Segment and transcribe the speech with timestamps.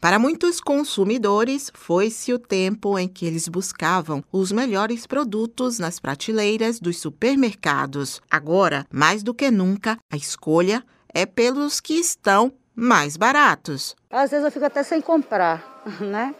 [0.00, 6.80] Para muitos consumidores, foi-se o tempo em que eles buscavam os melhores produtos nas prateleiras
[6.80, 8.18] dos supermercados.
[8.30, 10.82] Agora, mais do que nunca, a escolha
[11.12, 13.94] é pelos que estão mais baratos.
[14.10, 16.34] Às vezes eu fico até sem comprar, né?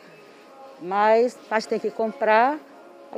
[0.80, 2.58] Mas, mas tem que comprar,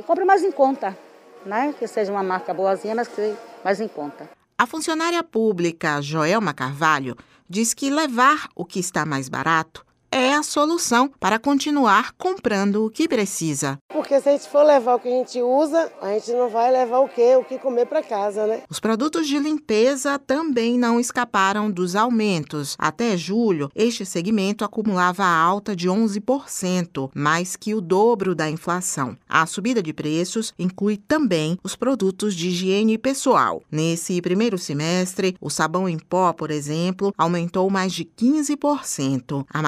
[0.05, 0.97] compra mais em conta,
[1.45, 1.73] né?
[1.79, 4.29] Que seja uma marca boazinha, mas que seja mais em conta.
[4.57, 7.15] A funcionária pública Joelma Carvalho
[7.49, 12.89] diz que levar o que está mais barato é a solução para continuar comprando o
[12.89, 13.77] que precisa.
[13.91, 16.71] Porque se a gente for levar o que a gente usa, a gente não vai
[16.71, 17.35] levar o quê?
[17.35, 18.63] O que comer para casa, né?
[18.69, 22.75] Os produtos de limpeza também não escaparam dos aumentos.
[22.77, 29.15] Até julho, este segmento acumulava alta de 11%, mais que o dobro da inflação.
[29.27, 33.61] A subida de preços inclui também os produtos de higiene pessoal.
[33.71, 39.45] Nesse primeiro semestre, o sabão em pó, por exemplo, aumentou mais de 15%.
[39.51, 39.61] A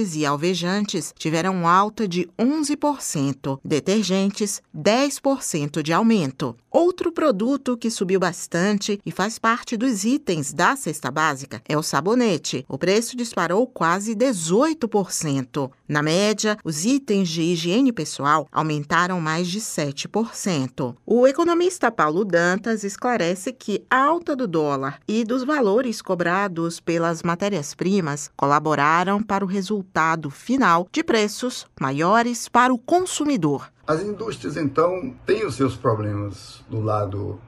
[0.00, 6.56] e alvejantes tiveram alta de 11%, detergentes 10% de aumento.
[6.70, 11.82] Outro produto que subiu bastante e faz parte dos itens da cesta básica é o
[11.82, 12.64] sabonete.
[12.66, 15.70] O preço disparou quase 18%.
[15.86, 20.94] Na média, os itens de higiene pessoal aumentaram mais de 7%.
[21.04, 27.22] O economista Paulo Dantas esclarece que a alta do dólar e dos valores cobrados pelas
[27.22, 29.81] matérias-primas colaboraram para o resultado
[30.30, 33.70] final de preços maiores para o consumidor.
[33.86, 37.40] As indústrias, então, têm os seus problemas do lado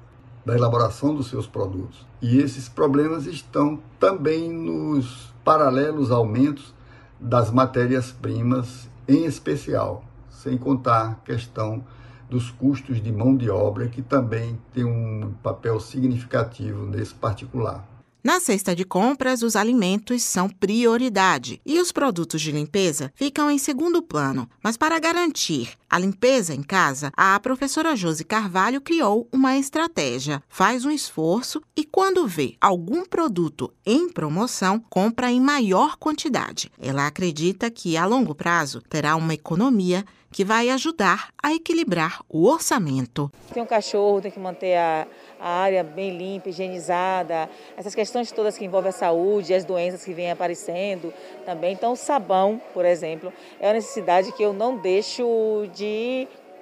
[0.44, 2.06] da elaboração dos seus produtos.
[2.20, 6.74] E esses problemas estão também nos paralelos aumentos
[7.18, 11.84] das matérias-primas, em especial, sem contar a questão
[12.28, 17.86] dos custos de mão de obra, que também tem um papel significativo nesse particular.
[18.24, 23.58] Na cesta de compras, os alimentos são prioridade e os produtos de limpeza ficam em
[23.58, 24.48] segundo plano.
[24.62, 30.42] Mas para garantir a limpeza em casa, a professora Josi Carvalho criou uma estratégia.
[30.48, 36.68] Faz um esforço e, quando vê algum produto em promoção, compra em maior quantidade.
[36.82, 40.04] Ela acredita que, a longo prazo, terá uma economia
[40.34, 43.30] que vai ajudar a equilibrar o orçamento.
[43.52, 45.06] Tem um cachorro, tem que manter a,
[45.38, 50.12] a área bem limpa, higienizada, essas questões todas que envolvem a saúde, as doenças que
[50.12, 51.14] vêm aparecendo
[51.46, 51.72] também.
[51.72, 55.83] Então, o sabão, por exemplo, é uma necessidade que eu não deixo de,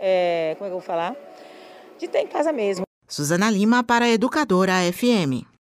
[0.01, 1.17] é, como é que eu vou falar?
[1.99, 2.85] De ter em casa mesmo.
[3.07, 5.52] Suzana Lima para Educadora FM.